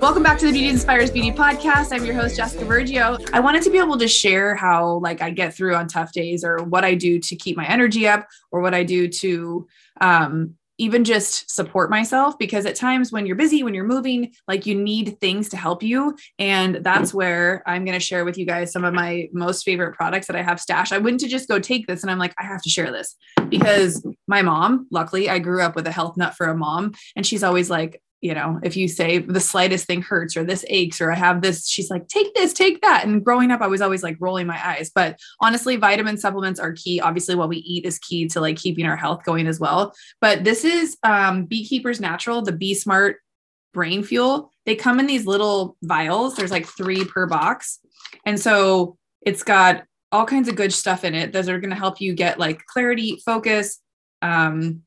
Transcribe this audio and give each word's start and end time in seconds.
Welcome 0.00 0.22
back 0.22 0.38
to 0.38 0.46
the 0.46 0.52
Beauty 0.52 0.68
Inspires 0.68 1.10
Beauty 1.10 1.30
podcast. 1.30 1.92
I'm 1.92 2.06
your 2.06 2.14
host, 2.14 2.36
Jessica 2.36 2.64
Vergio. 2.64 3.28
I 3.34 3.40
wanted 3.40 3.62
to 3.64 3.70
be 3.70 3.76
able 3.76 3.98
to 3.98 4.08
share 4.08 4.54
how 4.54 4.98
like 5.00 5.20
I 5.20 5.28
get 5.28 5.52
through 5.52 5.74
on 5.74 5.88
tough 5.88 6.12
days 6.12 6.42
or 6.42 6.62
what 6.62 6.82
I 6.82 6.94
do 6.94 7.18
to 7.18 7.36
keep 7.36 7.58
my 7.58 7.66
energy 7.66 8.08
up 8.08 8.26
or 8.50 8.62
what 8.62 8.72
I 8.72 8.82
do 8.82 9.08
to 9.08 9.66
um, 10.00 10.54
even 10.78 11.04
just 11.04 11.50
support 11.54 11.90
myself 11.90 12.38
because 12.38 12.66
at 12.66 12.74
times 12.74 13.12
when 13.12 13.26
you're 13.26 13.36
busy, 13.36 13.62
when 13.62 13.74
you're 13.74 13.84
moving, 13.84 14.32
like 14.48 14.66
you 14.66 14.74
need 14.74 15.18
things 15.20 15.48
to 15.50 15.56
help 15.56 15.82
you. 15.82 16.16
And 16.38 16.76
that's 16.76 17.14
where 17.14 17.62
I'm 17.66 17.84
going 17.84 17.98
to 17.98 18.04
share 18.04 18.24
with 18.24 18.36
you 18.36 18.46
guys 18.46 18.72
some 18.72 18.84
of 18.84 18.94
my 18.94 19.28
most 19.32 19.64
favorite 19.64 19.94
products 19.94 20.26
that 20.26 20.36
I 20.36 20.42
have 20.42 20.60
stashed. 20.60 20.92
I 20.92 20.98
wouldn't 20.98 21.20
to 21.20 21.28
just 21.28 21.48
go 21.48 21.58
take 21.58 21.86
this 21.86 22.02
and 22.02 22.10
I'm 22.10 22.18
like, 22.18 22.34
I 22.38 22.44
have 22.44 22.62
to 22.62 22.70
share 22.70 22.90
this 22.90 23.16
because 23.48 24.04
my 24.26 24.42
mom, 24.42 24.86
luckily, 24.90 25.30
I 25.30 25.38
grew 25.38 25.62
up 25.62 25.76
with 25.76 25.86
a 25.86 25.92
health 25.92 26.16
nut 26.16 26.34
for 26.34 26.46
a 26.46 26.56
mom. 26.56 26.92
And 27.14 27.26
she's 27.26 27.44
always 27.44 27.70
like, 27.70 28.00
you 28.24 28.32
know, 28.32 28.58
if 28.62 28.74
you 28.74 28.88
say 28.88 29.18
the 29.18 29.38
slightest 29.38 29.86
thing 29.86 30.00
hurts 30.00 30.34
or 30.34 30.44
this 30.44 30.64
aches 30.70 31.02
or 31.02 31.12
I 31.12 31.14
have 31.14 31.42
this, 31.42 31.68
she's 31.68 31.90
like, 31.90 32.08
take 32.08 32.34
this, 32.34 32.54
take 32.54 32.80
that. 32.80 33.04
And 33.04 33.22
growing 33.22 33.50
up, 33.50 33.60
I 33.60 33.66
was 33.66 33.82
always 33.82 34.02
like 34.02 34.16
rolling 34.18 34.46
my 34.46 34.58
eyes. 34.66 34.90
But 34.94 35.20
honestly, 35.42 35.76
vitamin 35.76 36.16
supplements 36.16 36.58
are 36.58 36.72
key. 36.72 37.00
Obviously, 37.00 37.34
what 37.34 37.50
we 37.50 37.58
eat 37.58 37.84
is 37.84 37.98
key 37.98 38.26
to 38.28 38.40
like 38.40 38.56
keeping 38.56 38.86
our 38.86 38.96
health 38.96 39.24
going 39.24 39.46
as 39.46 39.60
well. 39.60 39.92
But 40.22 40.42
this 40.42 40.64
is 40.64 40.96
um, 41.02 41.44
Beekeepers 41.44 42.00
Natural, 42.00 42.40
the 42.40 42.52
Be 42.52 42.72
Smart 42.72 43.18
Brain 43.74 44.02
Fuel. 44.02 44.50
They 44.64 44.74
come 44.74 45.00
in 45.00 45.06
these 45.06 45.26
little 45.26 45.76
vials. 45.82 46.34
There's 46.34 46.50
like 46.50 46.64
three 46.64 47.04
per 47.04 47.26
box. 47.26 47.78
And 48.24 48.40
so 48.40 48.96
it's 49.20 49.42
got 49.42 49.84
all 50.12 50.24
kinds 50.24 50.48
of 50.48 50.56
good 50.56 50.72
stuff 50.72 51.04
in 51.04 51.14
it. 51.14 51.34
Those 51.34 51.50
are 51.50 51.60
going 51.60 51.68
to 51.68 51.76
help 51.76 52.00
you 52.00 52.14
get 52.14 52.38
like 52.38 52.64
clarity, 52.64 53.20
focus, 53.26 53.80
um, 54.22 54.80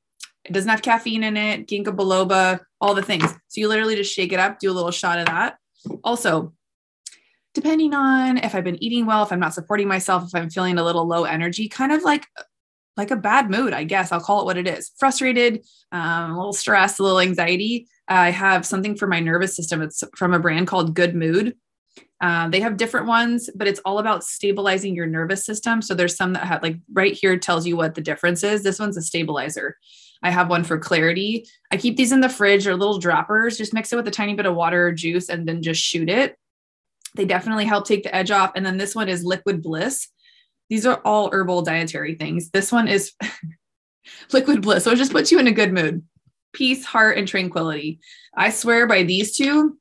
it 0.48 0.54
doesn't 0.54 0.70
have 0.70 0.82
caffeine 0.82 1.24
in 1.24 1.36
it, 1.36 1.68
ginkgo 1.68 1.96
biloba, 1.96 2.62
all 2.80 2.94
the 2.94 3.02
things. 3.02 3.26
So 3.26 3.62
you 3.62 3.68
literally 3.68 3.96
just 3.96 4.14
shake 4.14 4.32
it 4.32 4.40
up, 4.40 4.60
do 4.60 4.72
a 4.72 4.74
little 4.74 4.92
shot 4.92 5.20
of 5.20 5.26
that. 5.26 5.58
Also, 6.04 6.54
depending 7.54 7.94
on 7.94 8.38
if 8.38 8.56
I've 8.56 8.64
been 8.64 8.82
eating 8.82 9.06
well, 9.06 9.24
if 9.24 9.32
I'm 9.32 9.40
not 9.40 9.54
supporting 9.54 9.88
myself, 9.88 10.24
if 10.26 10.36
I'm 10.36 10.50
feeling 10.50 10.78
a 10.78 10.84
little 10.84 11.08
low 11.08 11.26
energy, 11.26 11.68
kind 11.68 11.92
of 11.92 12.04
like 12.04 12.26
like 12.96 13.12
a 13.12 13.16
bad 13.16 13.52
mood, 13.52 13.74
I 13.74 13.84
guess 13.84 14.12
I'll 14.12 14.22
call 14.22 14.42
it 14.42 14.46
what 14.46 14.58
it 14.58 14.68
is. 14.68 14.92
Frustrated, 14.98 15.64
um, 15.92 16.32
a 16.32 16.38
little 16.38 16.54
stress, 16.54 16.98
a 16.98 17.04
little 17.04 17.20
anxiety. 17.20 17.88
I 18.08 18.32
have 18.32 18.66
something 18.66 18.96
for 18.96 19.06
my 19.06 19.20
nervous 19.20 19.56
system. 19.56 19.84
It's 19.84 20.04
from 20.16 20.34
a 20.34 20.40
brand 20.40 20.66
called 20.66 20.96
Good 20.96 21.14
Mood. 21.14 21.56
Uh, 22.20 22.50
they 22.50 22.60
have 22.60 22.78
different 22.78 23.06
ones, 23.06 23.50
but 23.54 23.68
it's 23.68 23.80
all 23.86 24.00
about 24.00 24.24
stabilizing 24.24 24.96
your 24.96 25.06
nervous 25.06 25.46
system. 25.46 25.84
So 25.84 25.94
there's 25.94 26.16
some 26.16 26.34
that 26.34 26.46
have 26.46 26.64
like 26.64 26.78
right 26.92 27.14
here 27.14 27.38
tells 27.38 27.68
you 27.68 27.78
what 27.78 27.94
the 27.94 28.02
difference 28.02 28.44
is. 28.44 28.64
This 28.64 28.80
one's 28.80 28.98
a 28.98 29.02
stabilizer. 29.04 29.78
I 30.24 30.32
have 30.32 30.50
one 30.50 30.64
for 30.64 30.78
clarity. 30.78 31.46
I 31.72 31.78
keep 31.78 31.98
these 31.98 32.12
in 32.12 32.22
the 32.22 32.30
fridge 32.30 32.68
or 32.68 32.76
little 32.76 33.00
droppers, 33.00 33.58
just 33.58 33.74
mix 33.74 33.94
it 33.94 33.96
with 33.96 34.08
a 34.08 34.12
tiny 34.12 34.34
bit 34.34 34.46
of 34.46 34.56
water 34.56 34.88
or 34.88 34.92
juice 34.92 35.30
and 35.30 35.48
then 35.48 35.62
just 35.62 35.82
shoot 35.82 36.10
it. 36.10 36.38
They 37.16 37.26
definitely 37.26 37.66
help 37.66 37.88
take 37.88 38.04
the 38.04 38.16
edge 38.16 38.32
off. 38.32 38.52
And 38.56 38.66
then 38.66 38.78
this 38.78 38.96
one 38.96 39.10
is 39.10 39.24
Liquid 39.24 39.62
Bliss. 39.62 40.08
These 40.70 40.86
are 40.86 41.02
all 41.06 41.30
herbal 41.32 41.64
dietary 41.64 42.16
things. 42.16 42.50
This 42.50 42.72
one 42.72 42.88
is 42.88 43.14
Liquid 44.34 44.62
Bliss. 44.62 44.84
So 44.84 44.92
it 44.92 44.98
just 44.98 45.12
puts 45.12 45.32
you 45.32 45.40
in 45.40 45.48
a 45.48 45.52
good 45.52 45.74
mood. 45.74 46.04
Peace, 46.54 46.86
heart, 46.86 47.18
and 47.18 47.28
tranquility. 47.28 48.00
I 48.36 48.50
swear 48.50 48.88
by 48.88 49.04
these 49.04 49.36
two, 49.36 49.78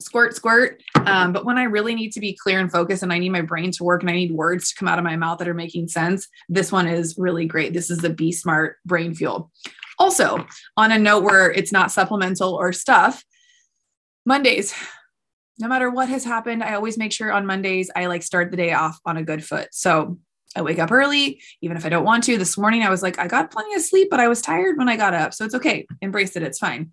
squirt, 0.00 0.34
squirt. 0.34 0.82
Um, 0.94 1.32
but 1.32 1.44
when 1.44 1.58
I 1.58 1.64
really 1.64 1.94
need 1.94 2.12
to 2.12 2.20
be 2.20 2.34
clear 2.34 2.60
and 2.60 2.70
focused 2.70 3.02
and 3.02 3.12
I 3.12 3.18
need 3.18 3.30
my 3.30 3.40
brain 3.40 3.70
to 3.72 3.84
work 3.84 4.02
and 4.02 4.10
I 4.10 4.14
need 4.14 4.32
words 4.32 4.70
to 4.70 4.76
come 4.76 4.88
out 4.88 4.98
of 4.98 5.04
my 5.04 5.16
mouth 5.16 5.38
that 5.38 5.48
are 5.48 5.54
making 5.54 5.88
sense, 5.88 6.28
this 6.48 6.70
one 6.70 6.86
is 6.86 7.16
really 7.18 7.46
great. 7.46 7.72
This 7.72 7.90
is 7.90 7.98
the 7.98 8.10
Be 8.10 8.32
Smart 8.32 8.76
Brain 8.84 9.14
Fuel. 9.14 9.50
Also, 9.98 10.46
on 10.76 10.92
a 10.92 10.98
note 10.98 11.24
where 11.24 11.50
it's 11.50 11.72
not 11.72 11.90
supplemental 11.90 12.54
or 12.54 12.72
stuff, 12.72 13.24
Mondays, 14.26 14.74
no 15.58 15.68
matter 15.68 15.90
what 15.90 16.08
has 16.08 16.24
happened, 16.24 16.62
I 16.62 16.74
always 16.74 16.98
make 16.98 17.12
sure 17.12 17.32
on 17.32 17.46
Mondays 17.46 17.90
I 17.96 18.06
like 18.06 18.22
start 18.22 18.50
the 18.50 18.56
day 18.56 18.72
off 18.72 18.98
on 19.06 19.16
a 19.16 19.22
good 19.22 19.42
foot. 19.42 19.68
So 19.72 20.18
I 20.54 20.62
wake 20.62 20.78
up 20.78 20.92
early, 20.92 21.40
even 21.62 21.76
if 21.76 21.86
I 21.86 21.88
don't 21.88 22.04
want 22.04 22.24
to. 22.24 22.36
This 22.36 22.58
morning 22.58 22.82
I 22.82 22.90
was 22.90 23.02
like, 23.02 23.18
I 23.18 23.26
got 23.26 23.50
plenty 23.50 23.74
of 23.74 23.82
sleep, 23.82 24.08
but 24.10 24.20
I 24.20 24.28
was 24.28 24.42
tired 24.42 24.76
when 24.76 24.88
I 24.88 24.96
got 24.96 25.14
up. 25.14 25.32
So 25.32 25.44
it's 25.44 25.54
okay. 25.54 25.86
Embrace 26.02 26.36
it. 26.36 26.42
It's 26.42 26.58
fine. 26.58 26.90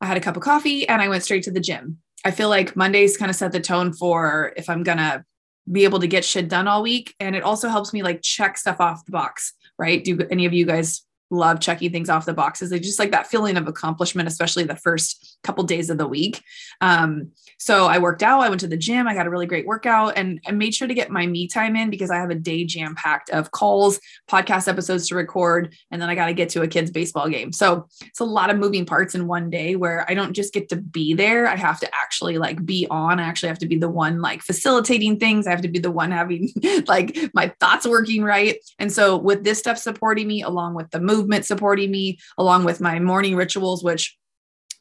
I 0.00 0.06
had 0.06 0.16
a 0.16 0.20
cup 0.20 0.36
of 0.36 0.42
coffee 0.42 0.86
and 0.86 1.00
I 1.00 1.08
went 1.08 1.24
straight 1.24 1.44
to 1.44 1.50
the 1.50 1.60
gym. 1.60 1.98
I 2.26 2.32
feel 2.32 2.48
like 2.48 2.74
Mondays 2.74 3.16
kind 3.16 3.30
of 3.30 3.36
set 3.36 3.52
the 3.52 3.60
tone 3.60 3.92
for 3.92 4.52
if 4.56 4.68
I'm 4.68 4.82
going 4.82 4.98
to 4.98 5.24
be 5.70 5.84
able 5.84 6.00
to 6.00 6.08
get 6.08 6.24
shit 6.24 6.48
done 6.48 6.66
all 6.66 6.82
week. 6.82 7.14
And 7.20 7.36
it 7.36 7.44
also 7.44 7.68
helps 7.68 7.92
me 7.92 8.02
like 8.02 8.20
check 8.20 8.58
stuff 8.58 8.80
off 8.80 9.04
the 9.04 9.12
box, 9.12 9.52
right? 9.78 10.02
Do 10.02 10.18
any 10.28 10.44
of 10.44 10.52
you 10.52 10.66
guys 10.66 11.05
love 11.30 11.60
checking 11.60 11.90
things 11.90 12.08
off 12.08 12.26
the 12.26 12.32
boxes. 12.32 12.70
They 12.70 12.78
just 12.78 12.98
like 12.98 13.10
that 13.10 13.26
feeling 13.26 13.56
of 13.56 13.66
accomplishment, 13.66 14.28
especially 14.28 14.64
the 14.64 14.76
first 14.76 15.38
couple 15.42 15.64
days 15.64 15.90
of 15.90 15.98
the 15.98 16.06
week. 16.06 16.42
Um, 16.80 17.32
so 17.58 17.86
I 17.86 17.98
worked 17.98 18.22
out, 18.22 18.40
I 18.40 18.48
went 18.48 18.60
to 18.60 18.66
the 18.66 18.76
gym, 18.76 19.08
I 19.08 19.14
got 19.14 19.26
a 19.26 19.30
really 19.30 19.46
great 19.46 19.66
workout, 19.66 20.16
and 20.16 20.40
I 20.46 20.52
made 20.52 20.74
sure 20.74 20.86
to 20.86 20.94
get 20.94 21.10
my 21.10 21.26
me 21.26 21.48
time 21.48 21.74
in 21.74 21.90
because 21.90 22.10
I 22.10 22.16
have 22.16 22.30
a 22.30 22.34
day 22.34 22.64
jam 22.64 22.94
packed 22.94 23.30
of 23.30 23.50
calls, 23.50 23.98
podcast 24.28 24.68
episodes 24.68 25.08
to 25.08 25.14
record, 25.14 25.74
and 25.90 26.00
then 26.00 26.08
I 26.08 26.14
got 26.14 26.26
to 26.26 26.34
get 26.34 26.48
to 26.50 26.62
a 26.62 26.68
kid's 26.68 26.90
baseball 26.90 27.28
game. 27.28 27.52
So 27.52 27.88
it's 28.02 28.20
a 28.20 28.24
lot 28.24 28.50
of 28.50 28.58
moving 28.58 28.84
parts 28.84 29.14
in 29.14 29.26
one 29.26 29.50
day 29.50 29.76
where 29.76 30.04
I 30.08 30.14
don't 30.14 30.32
just 30.32 30.52
get 30.52 30.68
to 30.68 30.76
be 30.76 31.14
there. 31.14 31.48
I 31.48 31.56
have 31.56 31.80
to 31.80 31.90
actually 31.94 32.38
like 32.38 32.64
be 32.64 32.86
on. 32.90 33.18
I 33.18 33.24
actually 33.24 33.48
have 33.48 33.58
to 33.60 33.66
be 33.66 33.78
the 33.78 33.88
one 33.88 34.20
like 34.20 34.42
facilitating 34.42 35.18
things. 35.18 35.46
I 35.46 35.50
have 35.50 35.62
to 35.62 35.68
be 35.68 35.78
the 35.78 35.90
one 35.90 36.10
having 36.10 36.50
like 36.86 37.18
my 37.32 37.52
thoughts 37.60 37.86
working 37.86 38.22
right. 38.22 38.58
And 38.78 38.92
so 38.92 39.16
with 39.16 39.44
this 39.44 39.58
stuff 39.58 39.78
supporting 39.78 40.28
me 40.28 40.42
along 40.42 40.74
with 40.74 40.90
the 40.90 41.00
supporting 41.44 41.90
me, 41.90 42.18
along 42.38 42.64
with 42.64 42.80
my 42.80 42.98
morning 42.98 43.36
rituals, 43.36 43.82
which 43.82 44.16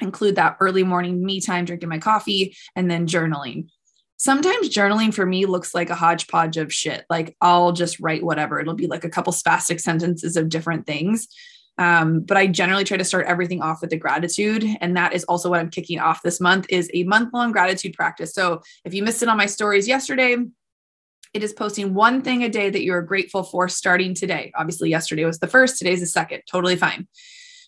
include 0.01 0.35
that 0.35 0.57
early 0.59 0.83
morning 0.83 1.23
me 1.23 1.39
time, 1.39 1.65
drinking 1.65 1.89
my 1.89 1.99
coffee, 1.99 2.55
and 2.75 2.89
then 2.89 3.07
journaling. 3.07 3.67
Sometimes 4.17 4.69
journaling 4.69 5.13
for 5.13 5.25
me 5.25 5.45
looks 5.45 5.75
like 5.75 5.89
a 5.89 5.95
hodgepodge 5.95 6.57
of 6.57 6.73
shit. 6.73 7.05
Like 7.09 7.35
I'll 7.41 7.73
just 7.73 7.99
write 7.99 8.23
whatever. 8.23 8.59
It'll 8.59 8.73
be 8.73 8.87
like 8.87 9.03
a 9.03 9.09
couple 9.09 9.33
spastic 9.33 9.81
sentences 9.81 10.37
of 10.37 10.49
different 10.49 10.85
things. 10.85 11.27
Um, 11.77 12.21
but 12.21 12.37
I 12.37 12.47
generally 12.47 12.85
try 12.85 12.95
to 12.95 13.03
start 13.03 13.25
everything 13.25 13.61
off 13.61 13.81
with 13.81 13.89
the 13.89 13.97
gratitude. 13.97 14.65
And 14.79 14.95
that 14.95 15.13
is 15.13 15.25
also 15.25 15.49
what 15.49 15.59
I'm 15.59 15.69
kicking 15.69 15.99
off 15.99 16.21
this 16.21 16.39
month 16.39 16.65
is 16.69 16.89
a 16.93 17.03
month 17.03 17.33
long 17.33 17.51
gratitude 17.51 17.93
practice. 17.93 18.33
So 18.33 18.61
if 18.85 18.93
you 18.93 19.03
missed 19.03 19.21
it 19.21 19.27
on 19.27 19.35
my 19.35 19.45
stories 19.45 19.87
yesterday, 19.87 20.37
it 21.35 21.43
is 21.43 21.51
posting 21.51 21.93
one 21.93 22.21
thing 22.21 22.43
a 22.43 22.49
day 22.49 22.69
that 22.69 22.81
you're 22.81 23.01
grateful 23.01 23.43
for 23.43 23.67
starting 23.67 24.13
today. 24.13 24.53
Obviously, 24.55 24.89
yesterday 24.89 25.25
was 25.25 25.37
the 25.39 25.47
first, 25.47 25.77
today's 25.77 25.99
the 25.99 26.05
second, 26.05 26.41
totally 26.49 26.77
fine 26.77 27.07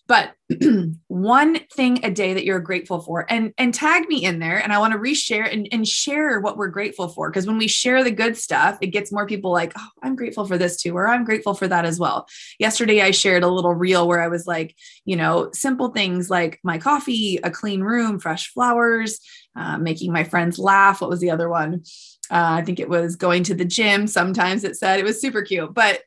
but 0.08 0.32
one 1.08 1.58
thing 1.72 2.02
a 2.02 2.10
day 2.10 2.32
that 2.32 2.44
you're 2.44 2.58
grateful 2.58 3.00
for 3.00 3.30
and 3.30 3.52
and 3.58 3.74
tag 3.74 4.08
me 4.08 4.24
in 4.24 4.38
there 4.38 4.56
and 4.58 4.72
i 4.72 4.78
want 4.78 4.92
to 4.92 4.98
reshare 4.98 5.52
and, 5.52 5.68
and 5.70 5.86
share 5.86 6.40
what 6.40 6.56
we're 6.56 6.68
grateful 6.68 7.08
for 7.08 7.30
because 7.30 7.46
when 7.46 7.58
we 7.58 7.68
share 7.68 8.02
the 8.02 8.10
good 8.10 8.36
stuff 8.36 8.78
it 8.80 8.88
gets 8.88 9.12
more 9.12 9.26
people 9.26 9.52
like 9.52 9.72
oh 9.76 9.88
i'm 10.02 10.16
grateful 10.16 10.46
for 10.46 10.58
this 10.58 10.80
too 10.80 10.96
or 10.96 11.06
i'm 11.06 11.24
grateful 11.24 11.54
for 11.54 11.68
that 11.68 11.84
as 11.84 12.00
well. 12.00 12.26
Yesterday 12.58 13.02
i 13.02 13.10
shared 13.10 13.42
a 13.42 13.48
little 13.48 13.74
reel 13.74 14.08
where 14.08 14.22
i 14.22 14.28
was 14.28 14.46
like 14.46 14.74
you 15.04 15.14
know 15.14 15.50
simple 15.52 15.90
things 15.90 16.30
like 16.30 16.58
my 16.62 16.78
coffee 16.78 17.38
a 17.44 17.50
clean 17.50 17.82
room 17.82 18.18
fresh 18.18 18.52
flowers 18.52 19.20
uh, 19.56 19.76
making 19.76 20.12
my 20.12 20.22
friends 20.22 20.56
laugh. 20.56 21.00
What 21.00 21.10
was 21.10 21.20
the 21.20 21.30
other 21.30 21.48
one? 21.48 21.82
Uh, 22.30 22.56
i 22.58 22.62
think 22.62 22.80
it 22.80 22.88
was 22.88 23.16
going 23.16 23.42
to 23.44 23.54
the 23.54 23.64
gym 23.64 24.06
sometimes 24.06 24.64
it 24.64 24.76
said. 24.76 24.98
It 24.98 25.04
was 25.04 25.20
super 25.20 25.42
cute 25.42 25.74
but 25.74 26.00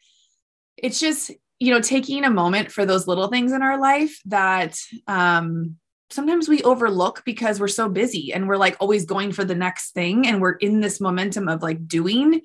it's 0.78 1.00
just 1.00 1.32
you 1.62 1.72
know, 1.72 1.80
taking 1.80 2.24
a 2.24 2.30
moment 2.32 2.72
for 2.72 2.88
those 2.88 3.06
little 3.06 3.28
things 3.28 3.52
in 3.52 3.62
our 3.62 3.80
life 3.80 4.20
that 4.26 4.80
um, 5.06 5.76
sometimes 6.10 6.50
we 6.50 6.64
overlook 6.64 7.22
because 7.24 7.60
we're 7.60 7.68
so 7.68 7.88
busy 7.88 8.34
and 8.34 8.48
we're 8.48 8.58
like 8.58 8.76
always 8.80 9.06
going 9.06 9.32
for 9.32 9.46
the 9.46 9.54
next 9.54 9.92
thing 9.92 10.26
and 10.26 10.42
we're 10.42 10.54
in 10.54 10.80
this 10.80 11.00
momentum 11.00 11.48
of 11.48 11.62
like 11.62 11.88
doing. 11.88 12.42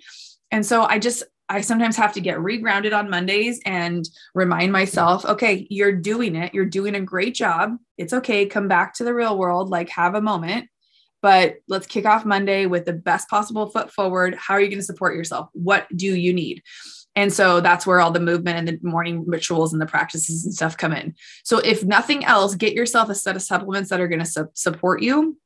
And 0.50 0.66
so 0.66 0.82
I 0.82 0.98
just, 0.98 1.22
I 1.48 1.62
sometimes 1.62 1.96
have 1.96 2.12
to 2.12 2.20
get 2.20 2.36
regrounded 2.36 2.94
on 2.94 3.08
Mondays 3.08 3.58
and 3.64 4.06
remind 4.34 4.70
myself, 4.70 5.24
okay, 5.24 5.66
you're 5.70 5.92
doing 5.92 6.36
it. 6.36 6.52
You're 6.52 6.66
doing 6.66 6.94
a 6.94 7.00
great 7.00 7.34
job. 7.34 7.78
It's 7.96 8.12
okay. 8.12 8.44
Come 8.44 8.68
back 8.68 8.92
to 8.96 9.04
the 9.04 9.14
real 9.14 9.38
world, 9.38 9.70
like 9.70 9.88
have 9.88 10.14
a 10.14 10.20
moment. 10.20 10.68
But 11.22 11.56
let's 11.68 11.86
kick 11.86 12.04
off 12.04 12.26
Monday 12.26 12.66
with 12.66 12.84
the 12.84 12.92
best 12.92 13.30
possible 13.30 13.70
foot 13.70 13.90
forward. 13.90 14.34
How 14.34 14.52
are 14.52 14.60
you 14.60 14.68
going 14.68 14.78
to 14.78 14.84
support 14.84 15.16
yourself? 15.16 15.48
What 15.54 15.86
do 15.96 16.14
you 16.14 16.34
need? 16.34 16.62
And 17.16 17.32
so 17.32 17.60
that's 17.60 17.86
where 17.86 18.00
all 18.00 18.10
the 18.10 18.20
movement 18.20 18.58
and 18.58 18.68
the 18.68 18.78
morning 18.82 19.24
rituals 19.26 19.72
and 19.72 19.80
the 19.80 19.86
practices 19.86 20.44
and 20.44 20.54
stuff 20.54 20.76
come 20.76 20.92
in. 20.92 21.14
So 21.44 21.58
if 21.58 21.82
nothing 21.82 22.24
else, 22.24 22.54
get 22.54 22.74
yourself 22.74 23.08
a 23.08 23.14
set 23.14 23.34
of 23.34 23.42
supplements 23.42 23.88
that 23.88 24.00
are 24.00 24.08
going 24.08 24.20
to 24.20 24.26
su- 24.26 24.50
support 24.52 25.02
you. 25.02 25.38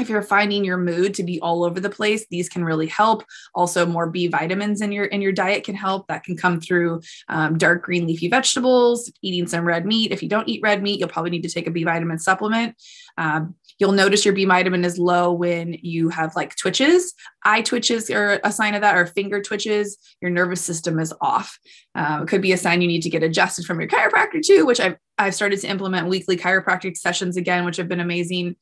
If 0.00 0.08
you're 0.08 0.22
finding 0.22 0.64
your 0.64 0.76
mood 0.76 1.14
to 1.14 1.22
be 1.22 1.40
all 1.40 1.64
over 1.64 1.80
the 1.80 1.90
place, 1.90 2.26
these 2.30 2.48
can 2.48 2.64
really 2.64 2.86
help. 2.86 3.24
Also, 3.54 3.86
more 3.86 4.08
B 4.08 4.28
vitamins 4.28 4.80
in 4.80 4.92
your 4.92 5.04
in 5.04 5.22
your 5.22 5.32
diet 5.32 5.64
can 5.64 5.74
help. 5.74 6.06
That 6.08 6.24
can 6.24 6.36
come 6.36 6.60
through 6.60 7.02
um, 7.28 7.58
dark 7.58 7.82
green 7.82 8.06
leafy 8.06 8.28
vegetables, 8.28 9.12
eating 9.22 9.46
some 9.46 9.64
red 9.64 9.86
meat. 9.86 10.12
If 10.12 10.22
you 10.22 10.28
don't 10.28 10.48
eat 10.48 10.62
red 10.62 10.82
meat, 10.82 10.98
you'll 10.98 11.08
probably 11.08 11.30
need 11.30 11.42
to 11.42 11.50
take 11.50 11.66
a 11.66 11.70
B 11.70 11.84
vitamin 11.84 12.18
supplement. 12.18 12.74
Um, 13.18 13.54
You'll 13.80 13.92
notice 13.92 14.26
your 14.26 14.34
B 14.34 14.44
vitamin 14.44 14.84
is 14.84 14.98
low 14.98 15.32
when 15.32 15.74
you 15.80 16.10
have 16.10 16.36
like 16.36 16.54
twitches. 16.54 17.14
Eye 17.44 17.62
twitches 17.62 18.10
are 18.10 18.38
a 18.44 18.52
sign 18.52 18.74
of 18.74 18.82
that, 18.82 18.94
or 18.94 19.06
finger 19.06 19.40
twitches. 19.40 19.96
Your 20.20 20.30
nervous 20.30 20.60
system 20.60 21.00
is 21.00 21.14
off. 21.22 21.58
Uh, 21.94 22.20
it 22.22 22.28
could 22.28 22.42
be 22.42 22.52
a 22.52 22.58
sign 22.58 22.82
you 22.82 22.88
need 22.88 23.02
to 23.02 23.10
get 23.10 23.22
adjusted 23.22 23.64
from 23.64 23.80
your 23.80 23.88
chiropractor 23.88 24.42
too, 24.44 24.66
which 24.66 24.80
I've 24.80 24.98
I've 25.20 25.34
started 25.34 25.60
to 25.60 25.68
implement 25.68 26.08
weekly 26.08 26.36
chiropractic 26.36 26.96
sessions 26.96 27.36
again, 27.36 27.64
which 27.64 27.76
have 27.76 27.88
been 27.88 28.00
amazing. 28.00 28.56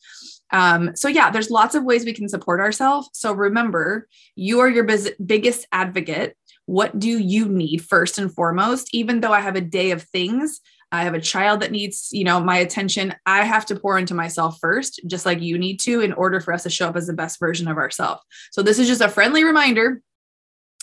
Um, 0.51 0.97
so 0.97 1.09
yeah, 1.09 1.31
there's 1.31 1.51
lots 1.51 1.75
of 1.75 1.85
ways 1.85 2.05
we 2.05 2.13
can 2.13 2.29
support 2.29 2.61
ourselves. 2.61 3.11
So 3.13 3.33
remember, 3.33 4.09
you 4.35 4.61
are 4.61 4.69
your 4.69 4.85
biz- 4.85 5.15
biggest 5.25 5.67
advocate. 5.73 6.37
What 6.67 6.99
do 6.99 7.19
you 7.19 7.49
need 7.49 7.85
first 7.85 8.19
and 8.19 8.33
foremost? 8.33 8.89
Even 8.93 9.21
though 9.21 9.33
I 9.33 9.41
have 9.41 9.57
a 9.57 9.61
day 9.61 9.91
of 9.91 10.03
things, 10.03 10.61
I 10.91 11.05
have 11.05 11.15
a 11.15 11.21
child 11.21 11.61
that 11.61 11.71
needs, 11.71 12.09
you 12.13 12.25
know, 12.25 12.41
my 12.41 12.57
attention. 12.59 13.15
I 13.27 13.45
have 13.45 13.67
to 13.67 13.77
pour 13.77 13.99
into 13.99 14.15
myself 14.15 14.59
first, 14.61 15.01
just 15.07 15.27
like 15.27 15.41
you 15.41 15.59
need 15.59 15.79
to, 15.81 16.01
in 16.01 16.13
order 16.15 16.41
for 16.41 16.53
us 16.53 16.63
to 16.63 16.71
show 16.71 16.89
up 16.89 16.97
as 16.97 17.07
the 17.07 17.13
best 17.13 17.39
version 17.39 17.69
of 17.69 17.77
ourselves. 17.77 18.23
So 18.53 18.63
this 18.63 18.79
is 18.79 18.89
just 18.89 19.03
a 19.03 19.09
friendly 19.09 19.45
reminder 19.45 20.01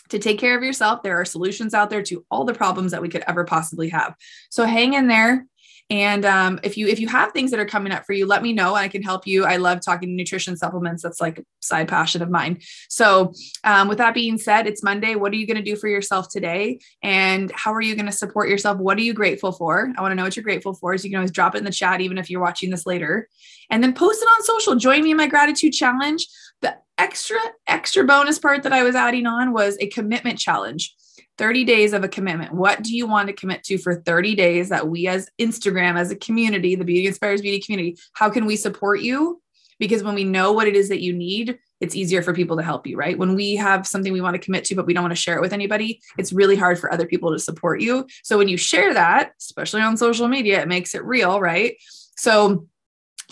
to 0.10 0.20
take 0.20 0.40
care 0.40 0.56
of 0.56 0.64
yourself. 0.64 1.02
There 1.02 1.20
are 1.20 1.26
solutions 1.26 1.74
out 1.74 1.90
there 1.90 2.04
to 2.04 2.24
all 2.30 2.46
the 2.46 2.54
problems 2.54 2.92
that 2.92 3.02
we 3.02 3.10
could 3.10 3.24
ever 3.28 3.44
possibly 3.44 3.90
have. 3.90 4.14
So 4.52 4.66
hang 4.66 4.94
in 4.94 5.08
there. 5.08 5.48
And 5.90 6.26
um, 6.26 6.60
if 6.64 6.78
you 6.78 6.88
if 6.88 7.00
you 7.00 7.08
have 7.08 7.32
things 7.32 7.52
that 7.52 7.60
are 7.60 7.66
coming 7.66 7.92
up 7.92 8.06
for 8.06 8.14
you, 8.14 8.26
let 8.26 8.42
me 8.42 8.54
know. 8.54 8.74
I 8.74 8.88
can 8.88 9.04
help 9.04 9.28
you. 9.28 9.46
I 9.46 9.58
love 9.58 9.82
talking 9.82 10.16
nutrition 10.16 10.58
supplements. 10.58 11.04
That's 11.04 11.22
like 11.22 11.40
a 11.40 11.44
side 11.60 11.88
passion 11.88 12.24
of 12.24 12.30
mine. 12.32 12.60
So 12.90 13.34
um, 13.64 13.88
with 13.88 14.00
that 14.00 14.16
being 14.16 14.40
said, 14.40 14.66
it's 14.66 14.82
Monday. 14.82 15.14
What 15.14 15.32
are 15.32 15.36
you 15.36 15.46
going 15.46 15.58
to 15.58 15.64
do 15.64 15.76
for 15.76 15.88
yourself 15.88 16.28
today? 16.30 16.80
And 17.04 17.52
how 17.52 17.72
are 17.72 17.82
you 17.82 17.96
going 17.96 18.08
to 18.08 18.12
support 18.12 18.50
yourself? 18.50 18.80
What 18.80 18.98
are 18.98 19.02
you 19.02 19.14
grateful 19.14 19.52
for? 19.52 19.92
I 19.96 20.02
want 20.02 20.12
to 20.12 20.16
know 20.16 20.24
what 20.24 20.36
you're 20.36 20.44
grateful 20.44 20.74
for. 20.74 20.98
So 20.98 21.04
you 21.04 21.12
can 21.12 21.18
always 21.18 21.32
drop 21.32 21.54
it 21.54 21.60
in 21.60 21.66
the 21.66 21.72
chat, 21.72 22.02
even 22.02 22.18
if 22.18 22.32
you're 22.32 22.42
watching 22.42 22.72
this 22.72 22.88
later. 22.88 23.30
And 23.70 23.84
then 23.84 23.94
post 23.94 24.24
it 24.24 24.26
on 24.26 24.44
social. 24.44 24.76
Join 24.76 25.04
me 25.04 25.12
in 25.12 25.18
my 25.18 25.28
gratitude 25.28 25.74
challenge. 25.74 26.28
The 26.62 26.78
extra 26.98 27.38
extra 27.68 28.04
bonus 28.04 28.40
part 28.40 28.64
that 28.64 28.74
I 28.74 28.82
was 28.82 28.96
adding 28.96 29.28
on 29.28 29.54
was 29.54 29.78
a 29.80 29.88
commitment 29.88 30.40
challenge. 30.40 30.96
30 31.38 31.64
days 31.66 31.94
of 31.94 32.04
a 32.04 32.08
commitment. 32.08 32.54
What 32.54 32.82
do 32.82 32.96
you 32.96 33.08
want 33.08 33.28
to 33.28 33.34
commit 33.34 33.64
to 33.64 33.78
for 33.78 34.02
30 34.02 34.36
days 34.36 34.70
that 34.70 34.88
we 34.88 35.08
as 35.08 35.30
Instagram, 35.40 35.98
as 35.98 36.12
a 36.12 36.16
community, 36.16 36.76
the 36.76 36.86
Beauty 36.86 37.08
Inspires 37.08 37.42
Beauty 37.42 37.60
community, 37.60 37.98
how 38.14 38.30
can 38.30 38.46
we 38.46 38.56
support 38.56 39.02
you? 39.02 39.42
Because 39.78 40.04
when 40.04 40.16
we 40.16 40.24
know 40.24 40.54
what 40.54 40.68
it 40.68 40.76
is 40.76 40.90
that 40.90 41.02
you 41.02 41.14
need, 41.14 41.60
it's 41.82 41.96
easier 41.96 42.22
for 42.22 42.34
people 42.34 42.56
to 42.58 42.64
help 42.64 42.88
you, 42.88 42.96
right? 42.98 43.18
When 43.18 43.36
we 43.36 43.56
have 43.58 43.86
something 43.86 44.14
we 44.14 44.22
want 44.22 44.36
to 44.36 44.42
commit 44.42 44.64
to, 44.66 44.76
but 44.76 44.86
we 44.86 44.94
don't 44.94 45.04
want 45.04 45.16
to 45.16 45.22
share 45.22 45.36
it 45.36 45.42
with 45.42 45.52
anybody, 45.52 46.00
it's 46.18 46.32
really 46.32 46.56
hard 46.56 46.80
for 46.80 46.92
other 46.92 47.06
people 47.06 47.32
to 47.34 47.40
support 47.40 47.82
you. 47.82 48.08
So 48.24 48.38
when 48.38 48.48
you 48.48 48.56
share 48.56 48.94
that, 48.94 49.34
especially 49.40 49.82
on 49.82 49.98
social 49.98 50.30
media, 50.30 50.62
it 50.62 50.70
makes 50.70 50.96
it 50.96 51.04
real, 51.04 51.42
right? 51.42 51.76
So 52.16 52.68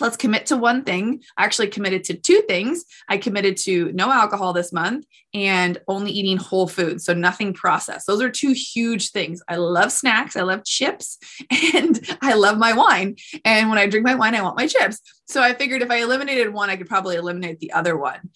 let's 0.00 0.16
commit 0.16 0.46
to 0.46 0.56
one 0.56 0.84
thing. 0.84 1.22
I 1.36 1.44
actually 1.44 1.68
committed 1.68 2.04
to 2.04 2.14
two 2.14 2.42
things. 2.48 2.84
I 3.08 3.18
committed 3.18 3.56
to 3.58 3.92
no 3.92 4.10
alcohol 4.10 4.52
this 4.52 4.72
month 4.72 5.06
and 5.32 5.78
only 5.88 6.12
eating 6.12 6.36
whole 6.36 6.68
foods, 6.68 7.04
so 7.04 7.12
nothing 7.12 7.52
processed. 7.52 8.06
Those 8.06 8.22
are 8.22 8.30
two 8.30 8.52
huge 8.52 9.10
things. 9.10 9.42
I 9.48 9.56
love 9.56 9.90
snacks, 9.90 10.36
I 10.36 10.42
love 10.42 10.64
chips, 10.64 11.18
and 11.74 12.00
I 12.22 12.34
love 12.34 12.58
my 12.58 12.72
wine. 12.72 13.16
And 13.44 13.68
when 13.68 13.78
I 13.78 13.86
drink 13.86 14.06
my 14.06 14.14
wine, 14.14 14.34
I 14.34 14.42
want 14.42 14.56
my 14.56 14.66
chips. 14.66 15.00
So 15.26 15.42
I 15.42 15.54
figured 15.54 15.82
if 15.82 15.90
I 15.90 15.96
eliminated 16.02 16.52
one, 16.52 16.70
I 16.70 16.76
could 16.76 16.88
probably 16.88 17.16
eliminate 17.16 17.58
the 17.58 17.72
other 17.72 17.96
one 17.96 18.30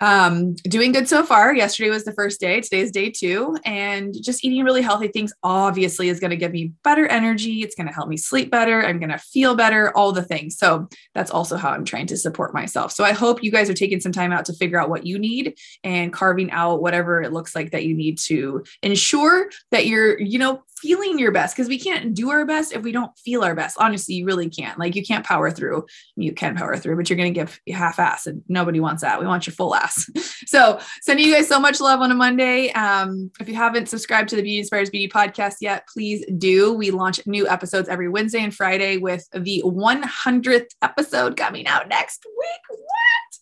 um, 0.00 0.54
doing 0.54 0.92
good 0.92 1.08
so 1.08 1.22
far. 1.22 1.54
Yesterday 1.54 1.90
was 1.90 2.04
the 2.04 2.12
first 2.12 2.40
day. 2.40 2.60
Today 2.60 2.80
is 2.80 2.90
day 2.90 3.10
two. 3.10 3.56
And 3.64 4.14
just 4.22 4.44
eating 4.44 4.64
really 4.64 4.82
healthy 4.82 5.08
things 5.08 5.32
obviously 5.42 6.08
is 6.08 6.20
going 6.20 6.30
to 6.30 6.36
give 6.36 6.52
me 6.52 6.72
better 6.82 7.06
energy. 7.06 7.62
It's 7.62 7.74
going 7.74 7.86
to 7.86 7.92
help 7.92 8.08
me 8.08 8.16
sleep 8.16 8.50
better. 8.50 8.84
I'm 8.84 8.98
going 8.98 9.10
to 9.10 9.18
feel 9.18 9.54
better, 9.54 9.96
all 9.96 10.12
the 10.12 10.22
things. 10.22 10.58
So 10.58 10.88
that's 11.14 11.30
also 11.30 11.56
how 11.56 11.70
I'm 11.70 11.84
trying 11.84 12.06
to 12.08 12.16
support 12.16 12.52
myself. 12.54 12.92
So 12.92 13.04
I 13.04 13.12
hope 13.12 13.42
you 13.42 13.50
guys 13.50 13.70
are 13.70 13.74
taking 13.74 14.00
some 14.00 14.12
time 14.12 14.32
out 14.32 14.44
to 14.46 14.52
figure 14.54 14.80
out 14.80 14.90
what 14.90 15.06
you 15.06 15.18
need 15.18 15.56
and 15.84 16.12
carving 16.12 16.50
out 16.50 16.82
whatever 16.82 17.22
it 17.22 17.32
looks 17.32 17.54
like 17.54 17.70
that 17.70 17.84
you 17.84 17.94
need 17.94 18.18
to 18.18 18.64
ensure 18.82 19.48
that 19.70 19.86
you're, 19.86 20.20
you 20.20 20.38
know, 20.38 20.62
feeling 20.84 21.18
your 21.18 21.32
best 21.32 21.56
because 21.56 21.66
we 21.66 21.78
can't 21.78 22.12
do 22.12 22.28
our 22.28 22.44
best 22.44 22.74
if 22.74 22.82
we 22.82 22.92
don't 22.92 23.18
feel 23.18 23.42
our 23.42 23.54
best. 23.54 23.78
Honestly, 23.80 24.16
you 24.16 24.26
really 24.26 24.50
can't. 24.50 24.78
Like 24.78 24.94
you 24.94 25.02
can't 25.02 25.24
power 25.24 25.50
through. 25.50 25.86
You 26.14 26.34
can 26.34 26.54
power 26.56 26.76
through, 26.76 26.96
but 26.96 27.08
you're 27.08 27.16
going 27.16 27.32
to 27.32 27.40
give 27.40 27.58
half 27.72 27.98
ass 27.98 28.26
and 28.26 28.42
nobody 28.48 28.80
wants 28.80 29.00
that. 29.00 29.18
We 29.18 29.26
want 29.26 29.46
your 29.46 29.54
full 29.54 29.74
ass. 29.74 30.10
so 30.46 30.78
sending 31.00 31.26
you 31.26 31.32
guys 31.34 31.48
so 31.48 31.58
much 31.58 31.80
love 31.80 32.02
on 32.02 32.10
a 32.10 32.14
Monday. 32.14 32.70
Um, 32.72 33.30
if 33.40 33.48
you 33.48 33.54
haven't 33.54 33.88
subscribed 33.88 34.28
to 34.28 34.36
the 34.36 34.42
Beauty 34.42 34.58
Inspires 34.58 34.90
Beauty 34.90 35.08
podcast 35.08 35.56
yet, 35.62 35.88
please 35.90 36.22
do. 36.36 36.74
We 36.74 36.90
launch 36.90 37.26
new 37.26 37.48
episodes 37.48 37.88
every 37.88 38.10
Wednesday 38.10 38.44
and 38.44 38.54
Friday 38.54 38.98
with 38.98 39.26
the 39.32 39.62
100th 39.64 40.68
episode 40.82 41.38
coming 41.38 41.66
out 41.66 41.88
next 41.88 42.26
week. 42.26 42.78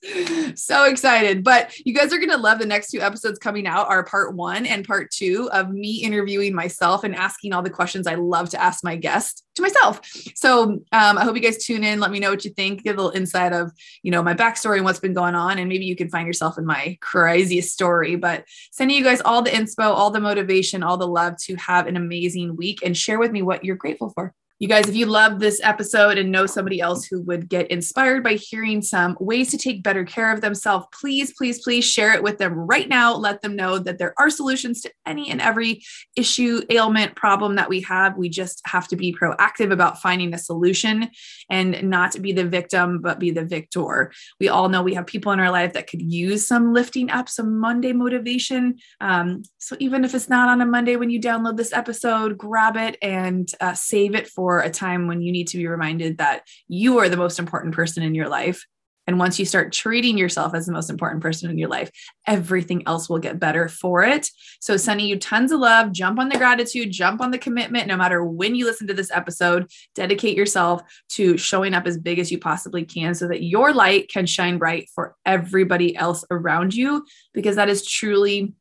So 0.54 0.84
excited. 0.84 1.42
But 1.42 1.76
you 1.78 1.94
guys 1.94 2.12
are 2.12 2.18
going 2.18 2.30
to 2.30 2.36
love 2.36 2.58
the 2.58 2.66
next 2.66 2.90
two 2.90 3.00
episodes 3.00 3.38
coming 3.38 3.66
out 3.66 3.88
are 3.88 4.04
part 4.04 4.34
one 4.36 4.66
and 4.66 4.86
part 4.86 5.10
two 5.10 5.48
of 5.52 5.70
me 5.70 6.02
interviewing 6.02 6.54
myself 6.54 7.04
and 7.04 7.14
asking 7.14 7.52
all 7.52 7.62
the 7.62 7.70
questions 7.70 8.06
I 8.06 8.14
love 8.14 8.50
to 8.50 8.60
ask 8.60 8.84
my 8.84 8.96
guests 8.96 9.42
to 9.54 9.62
myself. 9.62 10.00
So 10.34 10.64
um, 10.92 11.18
I 11.18 11.24
hope 11.24 11.36
you 11.36 11.42
guys 11.42 11.64
tune 11.64 11.84
in. 11.84 12.00
Let 12.00 12.10
me 12.10 12.20
know 12.20 12.30
what 12.30 12.44
you 12.44 12.50
think. 12.50 12.82
Give 12.82 12.96
a 12.96 13.02
little 13.02 13.16
insight 13.18 13.52
of, 13.52 13.72
you 14.02 14.10
know, 14.10 14.22
my 14.22 14.34
backstory 14.34 14.76
and 14.76 14.84
what's 14.84 15.00
been 15.00 15.14
going 15.14 15.34
on. 15.34 15.58
And 15.58 15.68
maybe 15.68 15.86
you 15.86 15.96
can 15.96 16.10
find 16.10 16.26
yourself 16.26 16.58
in 16.58 16.66
my 16.66 16.98
craziest 17.00 17.72
story. 17.72 18.16
But 18.16 18.44
sending 18.72 18.96
you 18.96 19.04
guys 19.04 19.20
all 19.22 19.42
the 19.42 19.50
inspo, 19.50 19.84
all 19.84 20.10
the 20.10 20.20
motivation, 20.20 20.82
all 20.82 20.96
the 20.96 21.08
love 21.08 21.36
to 21.44 21.56
have 21.56 21.86
an 21.86 21.96
amazing 21.96 22.56
week 22.56 22.80
and 22.84 22.96
share 22.96 23.18
with 23.18 23.32
me 23.32 23.42
what 23.42 23.64
you're 23.64 23.76
grateful 23.76 24.10
for. 24.10 24.34
You 24.62 24.68
guys, 24.68 24.88
if 24.88 24.94
you 24.94 25.06
love 25.06 25.40
this 25.40 25.60
episode 25.64 26.18
and 26.18 26.30
know 26.30 26.46
somebody 26.46 26.80
else 26.80 27.04
who 27.04 27.20
would 27.22 27.48
get 27.48 27.68
inspired 27.68 28.22
by 28.22 28.34
hearing 28.34 28.80
some 28.80 29.16
ways 29.18 29.50
to 29.50 29.58
take 29.58 29.82
better 29.82 30.04
care 30.04 30.32
of 30.32 30.40
themselves, 30.40 30.86
please, 30.92 31.34
please, 31.36 31.60
please 31.64 31.84
share 31.84 32.14
it 32.14 32.22
with 32.22 32.38
them 32.38 32.54
right 32.54 32.88
now. 32.88 33.12
Let 33.12 33.42
them 33.42 33.56
know 33.56 33.80
that 33.80 33.98
there 33.98 34.14
are 34.18 34.30
solutions 34.30 34.80
to 34.82 34.92
any 35.04 35.32
and 35.32 35.40
every 35.40 35.82
issue, 36.14 36.60
ailment, 36.70 37.16
problem 37.16 37.56
that 37.56 37.68
we 37.68 37.80
have. 37.80 38.16
We 38.16 38.28
just 38.28 38.62
have 38.64 38.86
to 38.86 38.96
be 38.96 39.12
proactive 39.12 39.72
about 39.72 40.00
finding 40.00 40.32
a 40.32 40.38
solution 40.38 41.10
and 41.50 41.90
not 41.90 42.22
be 42.22 42.30
the 42.30 42.46
victim, 42.46 43.00
but 43.00 43.18
be 43.18 43.32
the 43.32 43.44
victor. 43.44 44.12
We 44.38 44.48
all 44.48 44.68
know 44.68 44.84
we 44.84 44.94
have 44.94 45.08
people 45.08 45.32
in 45.32 45.40
our 45.40 45.50
life 45.50 45.72
that 45.72 45.88
could 45.88 46.02
use 46.02 46.46
some 46.46 46.72
lifting 46.72 47.10
up, 47.10 47.28
some 47.28 47.58
Monday 47.58 47.92
motivation. 47.92 48.76
Um, 49.00 49.42
so 49.58 49.74
even 49.80 50.04
if 50.04 50.14
it's 50.14 50.28
not 50.28 50.48
on 50.48 50.60
a 50.60 50.66
Monday 50.66 50.94
when 50.94 51.10
you 51.10 51.20
download 51.20 51.56
this 51.56 51.72
episode, 51.72 52.38
grab 52.38 52.76
it 52.76 52.96
and 53.02 53.50
uh, 53.60 53.74
save 53.74 54.14
it 54.14 54.28
for 54.28 54.51
a 54.60 54.70
time 54.70 55.06
when 55.06 55.22
you 55.22 55.32
need 55.32 55.48
to 55.48 55.56
be 55.56 55.66
reminded 55.66 56.18
that 56.18 56.46
you 56.68 56.98
are 56.98 57.08
the 57.08 57.16
most 57.16 57.38
important 57.38 57.74
person 57.74 58.02
in 58.02 58.14
your 58.14 58.28
life. 58.28 58.64
And 59.06 59.18
once 59.18 59.38
you 59.38 59.44
start 59.44 59.72
treating 59.72 60.16
yourself 60.16 60.54
as 60.54 60.66
the 60.66 60.72
most 60.72 60.88
important 60.88 61.22
person 61.22 61.50
in 61.50 61.58
your 61.58 61.68
life, 61.68 61.90
everything 62.26 62.84
else 62.86 63.08
will 63.08 63.18
get 63.18 63.40
better 63.40 63.68
for 63.68 64.04
it. 64.04 64.30
So, 64.60 64.76
sending 64.76 65.06
you 65.06 65.18
tons 65.18 65.50
of 65.50 65.58
love, 65.58 65.92
jump 65.92 66.20
on 66.20 66.28
the 66.28 66.38
gratitude, 66.38 66.92
jump 66.92 67.20
on 67.20 67.32
the 67.32 67.38
commitment, 67.38 67.88
no 67.88 67.96
matter 67.96 68.24
when 68.24 68.54
you 68.54 68.64
listen 68.64 68.86
to 68.86 68.94
this 68.94 69.10
episode, 69.10 69.68
dedicate 69.94 70.36
yourself 70.36 70.82
to 71.10 71.36
showing 71.36 71.74
up 71.74 71.86
as 71.86 71.98
big 71.98 72.20
as 72.20 72.30
you 72.30 72.38
possibly 72.38 72.84
can 72.84 73.14
so 73.14 73.26
that 73.26 73.42
your 73.42 73.72
light 73.72 74.08
can 74.08 74.24
shine 74.24 74.58
bright 74.58 74.88
for 74.94 75.16
everybody 75.26 75.96
else 75.96 76.24
around 76.30 76.72
you, 76.72 77.04
because 77.34 77.56
that 77.56 77.68
is 77.68 77.84
truly 77.84 78.54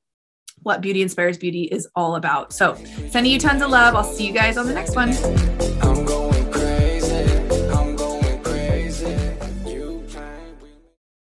what 0.63 0.81
Beauty 0.81 1.01
Inspires 1.01 1.37
Beauty 1.37 1.63
is 1.63 1.87
all 1.95 2.15
about. 2.15 2.51
So, 2.51 2.75
sending 3.09 3.31
you 3.31 3.39
tons 3.39 3.61
of 3.61 3.69
love. 3.69 3.95
I'll 3.95 4.03
see 4.03 4.25
you 4.25 4.33
guys 4.33 4.57
on 4.57 4.65
the 4.65 4.73
next 4.73 4.95
one. 4.95 5.70